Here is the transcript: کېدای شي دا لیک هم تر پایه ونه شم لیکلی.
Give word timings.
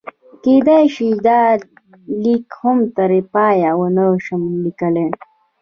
کېدای 0.43 0.85
شي 0.95 1.07
دا 1.25 1.39
لیک 2.23 2.47
هم 2.61 2.77
تر 2.95 3.11
پایه 3.33 3.71
ونه 3.79 4.05
شم 4.25 4.41
لیکلی. 4.63 5.05